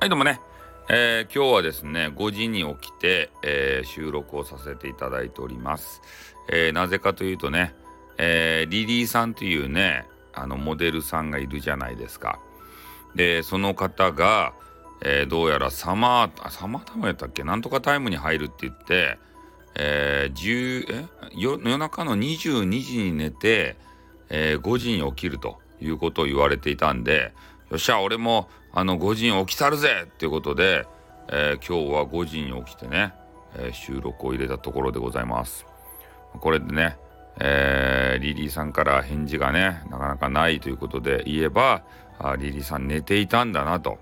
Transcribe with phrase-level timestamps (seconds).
[0.00, 0.40] はいどうもね、
[0.88, 6.02] えー、今日はですね5時に起きて、えー、収録をさせていただいております、
[6.48, 7.74] えー、なぜかというとね、
[8.16, 12.38] えリリーさんというねあのモデルさんがいるじゃないですか。
[13.16, 14.52] でその方が、
[15.02, 17.42] えどうやらサマーサマータイムやったっけ？
[17.42, 19.18] なんとかタイムに入るって言って
[19.74, 23.74] えー、え夜中の22時に寝て、
[24.28, 27.32] えー、5時に起きるということを言われていたんで
[27.70, 30.86] よっしゃ俺もあの5時に起きたるぜっていうことで、
[31.28, 33.14] えー、今日は5時に起きてね、
[33.56, 35.66] えー、収録を入れたところでございます。
[36.40, 36.98] これでね、
[37.40, 41.82] えー、リリーさんから返事がねなかなかないということで言えば
[42.18, 43.98] あリリーさん寝ていたんだなと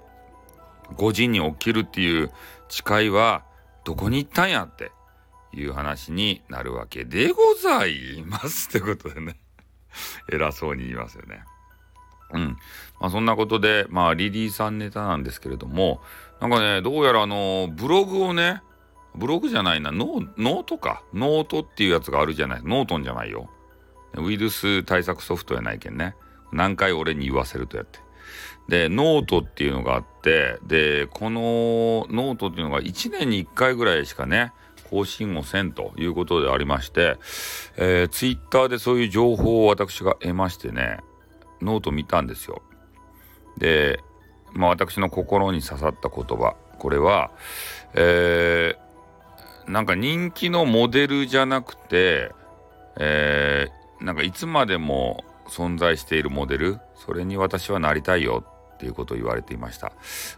[0.97, 2.31] 5時に起きるっていう
[2.69, 3.45] 誓いは
[3.85, 4.91] どこに行ったんやって
[5.53, 9.39] いう話になるわけでございますってことでね
[10.33, 11.43] 偉そうに言いますよね。
[12.33, 12.57] うん。
[13.01, 16.01] まあそんなことで、まあリリーさんネタなんですけれども、
[16.41, 18.63] なんかね、どうやらあの、ブログをね、
[19.15, 21.03] ブログじゃないな、ノートか。
[21.15, 22.61] ノートっていうやつがあるじゃない。
[22.63, 23.49] ノートンじゃないよ。
[24.19, 26.15] ウイルス対策ソフトやないけんね。
[26.53, 28.01] 何回俺に言わせるとやって。
[28.69, 34.53] で、ノートっていうのがあって、で、このノートっていうのが1年に1回ぐらいしかね、
[34.91, 37.17] 更新をせんということでありまして、
[37.77, 41.01] えー、ツイッターでそういう情報を私が得ましてね、
[41.61, 42.63] ノート見たんですよ。
[43.59, 44.01] で、
[44.53, 47.31] まあ私の心に刺さった言葉、これは、
[47.95, 52.33] えー、なんか人気のモデルじゃなくて、
[52.99, 59.93] えー、なんかいつまでも存在しているモデル、それに私はなりたいよっていうことを言われていました。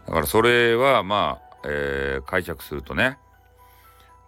[0.07, 3.17] だからそれはまあ、えー、解釈するとね、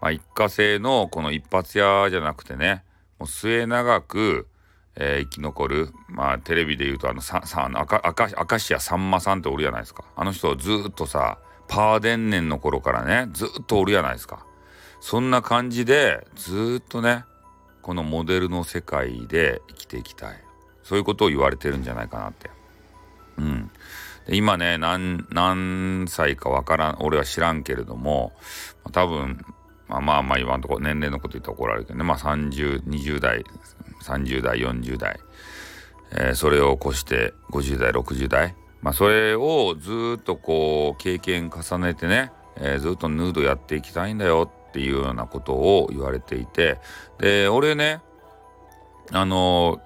[0.01, 2.83] まあ、一過性のこの一発屋じゃなくてね、
[3.19, 4.47] もう末永く、
[4.95, 10.03] えー、生き残る、まあ、テレビで言うと、あの、さ、さ、赤、赤、赤石さんまさんっておるじゃないですか。
[10.15, 14.45] あの人ずっとさ、パーデンネンの頃からね、ずっとおるじゃないですか。
[14.99, 17.25] そんな感じで、ずっとね、
[17.81, 20.43] このモデルの世界で生きていきたい。
[20.83, 22.49] そういうことを言われてるんじゃないかなって。
[23.37, 23.71] うん。
[24.27, 28.33] で今ね、何、何歳かわからん、俺は知らんけれども、
[28.91, 29.43] 多分、
[29.87, 33.43] まあまあまあ言わんとこ年齢のこと言ったら怒られるけどねまあ30、20代、
[34.03, 35.19] 30代、40代、
[36.11, 46.79] えー、それを越して50代、60代、まあそれをずっとこう経験重ねてね、えー、ずっとヌードやっていきたいんだよっていうようなことを言われていて。
[47.19, 48.01] で俺ね
[49.11, 49.81] あの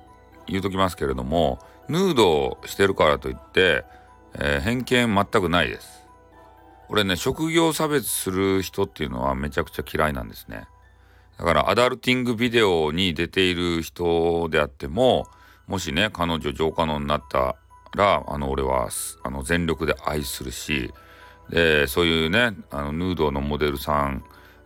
[0.48, 1.60] ー、言うときますけれども
[1.90, 3.86] ヌードしてるからといって、
[4.36, 6.06] えー、偏見全くないです。
[6.90, 10.68] 俺ね職業差別する人っていうのはめちゃくちゃ嫌いなんですね。
[11.38, 15.28] だからアダルティングビデオに出ている人であっても
[15.68, 17.56] もしね彼女上可能になった
[17.96, 18.90] らあの俺は
[19.24, 20.94] あの全力で愛するし
[21.50, 24.24] でそういうねあのヌードのモデルさん、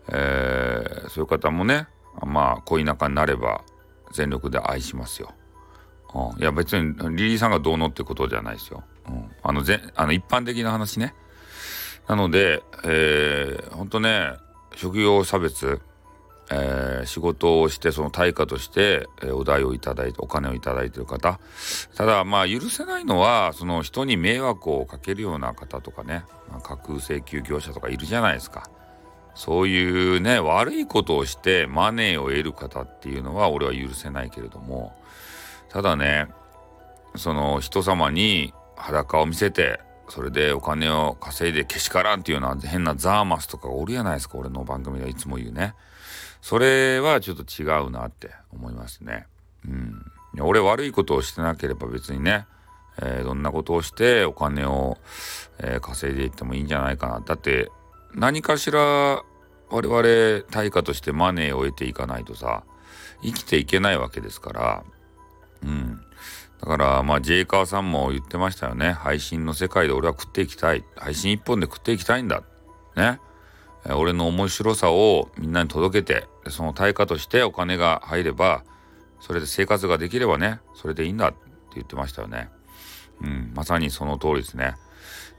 [0.10, 1.88] えー、そういう方もね
[2.26, 3.62] まあ恋仲になれば
[4.14, 5.34] 全力で愛しますよ。
[6.16, 8.84] うん、いや別にリリーさんがどうのってことじゃないですよ。
[9.08, 11.14] うん、あのぜあの一般的な話ね。
[12.10, 14.34] なので、えー、ほんとね、
[14.76, 15.80] 職業差別、
[16.52, 21.40] えー、仕事をしてその対価として、えー、お代をいただいてお金をいただいている方。
[21.96, 28.70] ただまあ許せないのはその人に迷惑をかけるような方とかね、まあ、架空請求業者とかいるじゃないですか。
[29.36, 34.96] そういうね悪いことをしてマネーを得る方っていうのは俺は許せないけれども。
[35.70, 36.28] ただね
[37.16, 39.80] その人様に裸を見せて
[40.10, 45.76] それでお金を稼いでけしからんっていうような変なザーマスとかおるやないですか俺の番組ではいつも言うね。
[46.42, 49.28] それはちょっと違うなって思いますね
[49.68, 50.06] うん
[50.42, 52.46] 俺悪いことをしてなければ別にね、
[53.02, 54.98] えー、どんなことをしてお金を、
[55.58, 57.72] えー、稼いでいってもいいんじゃないかなだって
[58.14, 62.64] 何かしら我々対価としてマネーを得ていかないとさ
[63.24, 64.84] 生きていけないわけですから
[65.64, 66.02] うん
[66.62, 68.92] だから、まあ、ジェイカーさんも言ってましたよね。
[68.92, 70.84] 配信の世界で俺は食っていきたい。
[70.96, 72.44] 配信一本で食っていきたいんだ。
[72.98, 73.20] ね。
[73.86, 78.64] 俺の面白さをみんなに届けて、その対価としてお金が入れば、
[79.20, 81.38] それで生活ができればね、それでいいんだって
[81.76, 82.50] 言ってましたよね。
[83.22, 84.66] うん、まさにその通りですね。
[84.66, 84.78] だか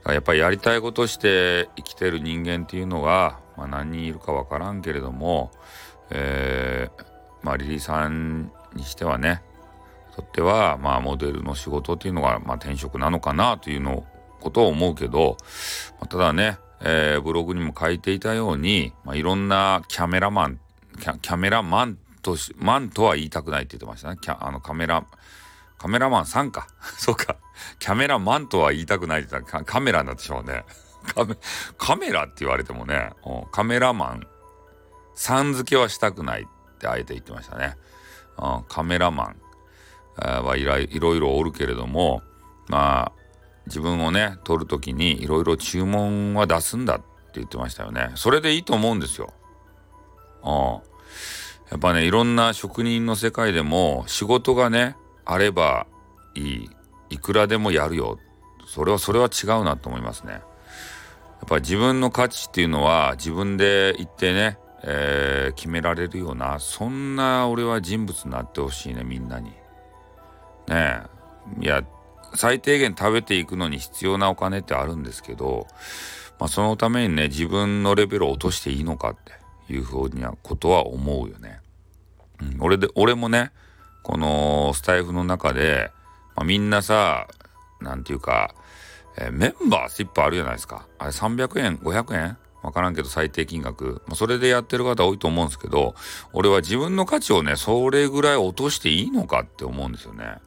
[0.09, 5.51] らやっぱりやりたいことして生きてる人間っていうのが、まあ、何人いるかわからんけれども、
[6.09, 7.05] えー、
[7.43, 9.43] まあリリーさんにしてはね、
[10.15, 14.05] とっては、まあ、モデルの仕事っていうのが、まあ、転職なのかなというの
[14.41, 15.37] ことを思うけど、
[15.99, 20.59] まあ、ただね、えー、ブログにも書いていたように、まあ、いろんなキャメラマン
[20.99, 24.17] キャメラマンとしマンとは言いたくないって言ってましたね。
[24.21, 25.05] キャあのカメラ
[25.77, 26.67] カメラマンさんか。
[26.97, 27.37] そうか。
[27.79, 30.65] キャメラマンとは言いたくないって言ったらカメラになってしまうね。
[31.15, 31.35] カメ
[31.77, 33.11] カメラって言われてもね、
[33.51, 34.27] カメラマン
[35.15, 37.77] さん付けはしたくないってあえて言ってましたね。
[38.67, 39.33] カメラマ
[40.17, 42.21] ンはいろいろおるけれども
[42.67, 43.20] まあ
[43.67, 47.05] 自分をね撮る時にいろいろ注文は出すんだって
[47.35, 48.11] 言ってましたよね。
[48.15, 49.33] それでいいと思うんですよ。
[50.43, 50.51] うん、
[51.69, 55.87] やっぱねいろんな職人の世界でも仕事がねあれば
[56.35, 56.69] いい
[57.11, 58.17] いくらでもやるよ
[58.65, 60.33] それはそれは違うなと思いますね。
[60.33, 60.41] やっ
[61.47, 69.49] ぱ自分の価値っていうのは自分で言ってね、えー、決められるようなそんな俺は人物になってほしいねみんなに。
[69.49, 69.55] ね
[70.69, 71.01] え
[71.59, 71.83] いや
[72.35, 75.67] 最低限食べていくのに必要なお金ってあるんですけど、
[76.39, 79.15] まあ、そのためにね自分のレベルを落としていいのかっ
[79.67, 81.59] ていうふうにはことは思うよね。
[82.41, 83.51] うん、俺で俺もね
[84.03, 85.91] このスタイフの中で、
[86.35, 87.27] まあ、みんなさ
[87.79, 88.55] なんていうか、
[89.17, 90.87] えー、メンバースいっぱいあるじゃないですか。
[90.97, 94.01] あれ300円、500円わからんけど最低金額。
[94.07, 95.95] まあ、それでやってる方多いと思うんですけど、
[96.33, 100.37] 俺は自分の価値をね、それぐらい落としていいのかって思うんですよね。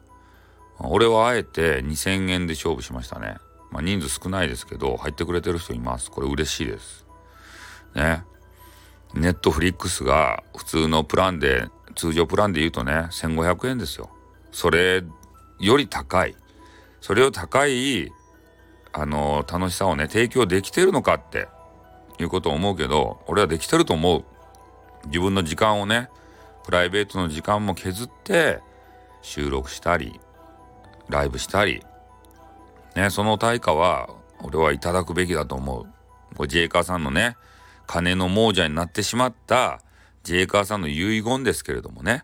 [0.79, 3.37] 俺はあえて2000円で勝負しましたね。
[3.71, 6.11] まあ、人数少ないですけど、入ってくれてる人います。
[6.11, 7.05] これ嬉しいです。
[7.93, 8.23] ね。
[9.13, 14.09] ネットフリックスが普通のプランで、通常プランで言うとね、1500円ですよ。
[14.51, 15.03] それ
[15.59, 16.35] より高い。
[16.99, 18.11] それを高い、
[18.91, 21.47] あの、楽しさをね、提供できてるのかって
[22.19, 24.25] いうことを思うけど、俺はできてると思う。
[25.07, 26.09] 自分の時間をね、
[26.63, 28.59] プライベートの時間も削って
[29.21, 30.19] 収録したり、
[31.09, 31.83] ライブしたり、
[32.95, 34.09] ね、その対価は
[34.41, 35.85] 俺はいただくべきだと思う。
[36.35, 37.37] これジェイカーさんのね、
[37.87, 39.81] 金の亡者になってしまった
[40.23, 42.23] ジェイカーさんの遺言ですけれどもね、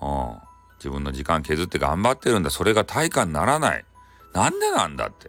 [0.00, 0.36] うん、
[0.78, 2.50] 自分の時間削って頑張ってるんだ。
[2.50, 3.84] それが対価にならない。
[4.34, 5.28] なんでなんだって、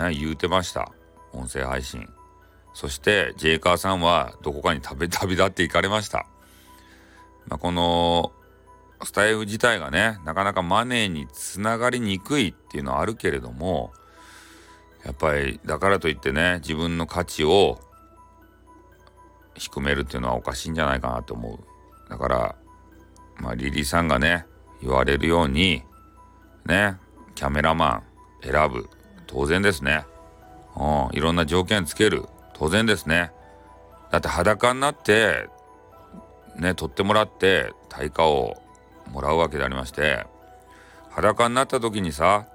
[0.00, 0.92] ね、言うてました。
[1.32, 2.08] 音声配信。
[2.74, 6.26] そして、ジェイカーさんはどこかに旅立って行かれました。
[7.48, 8.32] まあ、この、
[9.02, 13.92] スタイフ自体がね、なかなかマネーにつながりにくいっていうのはあるけれども、
[15.04, 17.80] やっぱり、だからといってね、自分の価値を
[19.54, 22.10] 低めるっていうのはおかしいんじゃないかなと思う。
[22.10, 22.56] だから、
[23.38, 24.46] まあ、リリーさんがね、
[24.82, 25.82] 言われるように、
[26.66, 26.96] ね、
[27.34, 28.02] キャメラマ
[28.42, 28.88] ン選ぶ。
[29.26, 30.04] 当然ですね。
[30.76, 32.24] うん、いろんな条件つける。
[32.52, 33.32] 当然ですね。
[34.10, 35.48] だって裸になって、
[36.56, 38.59] ね、取ってもらって、対価を
[39.10, 40.26] もらうわけでありまして、
[41.10, 42.46] 裸になった時にさ、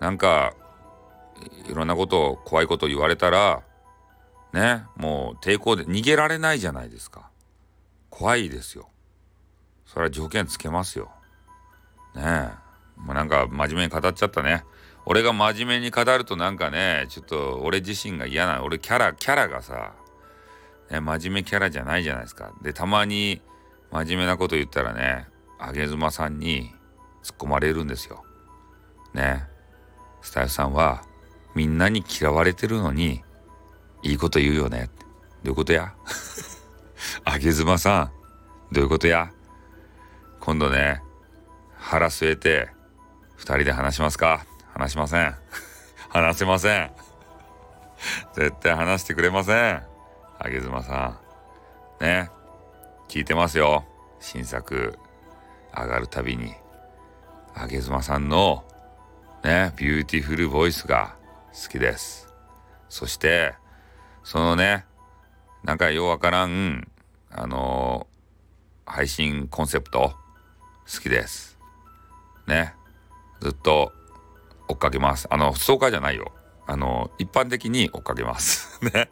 [0.00, 0.54] なんか、
[1.68, 3.62] いろんなことを、怖いこと言われたら、
[4.52, 7.30] ね、もう抵抗で逃げられないじゃないですか。
[8.10, 8.88] 怖いですよ。
[9.86, 11.10] それは条件つけますよ。
[12.14, 12.50] ねえ。
[12.96, 14.64] もうなんか真面目に語っちゃったね。
[15.06, 19.94] 俺が真面目に語るとなんかね、ちょっと俺自身が嫌な、俺キャラ、キャラがさ、
[20.90, 22.52] ね、真面目キャラじゃないじゃないですか。
[22.62, 23.40] で、たまに
[23.90, 25.28] 真面目なこと言ったらね、
[25.58, 26.72] あげずまさんに
[27.22, 28.24] 突っ込まれるんですよ。
[29.14, 29.44] ね。
[30.22, 31.02] スタイフさんは
[31.54, 33.22] みんなに嫌われてるのに
[34.02, 34.90] いいこと言うよね。
[35.42, 35.94] どういうことや？
[37.24, 38.10] あげずまさ
[38.70, 39.30] ん、どういうことや？
[40.40, 41.02] 今度ね、
[41.76, 42.70] 腹据えて
[43.36, 44.44] 二人で話しますか？
[44.72, 45.34] 話しません。
[46.10, 46.90] 話せません。
[48.34, 49.82] 絶対話してくれません。
[50.38, 51.18] あげ妻さ
[52.00, 52.04] ん。
[52.04, 52.30] ね。
[53.08, 53.84] 聞いてますよ。
[54.20, 54.96] 新作
[55.82, 56.54] 上がるたびに。
[57.54, 58.64] あげ妻さんの
[59.44, 61.16] ね、 beautiful voice が
[61.52, 62.32] 好きです。
[62.88, 63.54] そして、
[64.22, 64.84] そのね、
[65.64, 66.88] なんかようわからん、
[67.30, 70.14] あのー、配信コンセプト
[70.92, 71.58] 好きです。
[72.46, 72.74] ね。
[73.40, 73.92] ずっと
[74.68, 75.28] 追っかけます。
[75.30, 76.32] あの、ストーカーじゃないよ。
[76.66, 78.78] あの、一般的に追っかけます。
[78.84, 79.10] ね。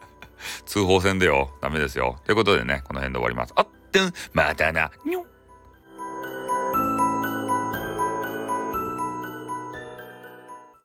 [0.65, 1.57] 通報戦でよ。
[1.61, 2.21] ダメですよ。
[2.25, 3.53] ということでね、この辺で終わります。
[3.57, 5.27] あってん、またな、にょ